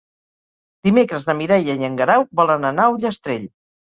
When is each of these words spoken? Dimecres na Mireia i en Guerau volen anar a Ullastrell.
Dimecres 0.87 1.27
na 1.27 1.35
Mireia 1.41 1.75
i 1.81 1.85
en 1.89 1.99
Guerau 2.01 2.25
volen 2.41 2.65
anar 2.73 2.87
a 2.89 2.95
Ullastrell. 2.97 3.45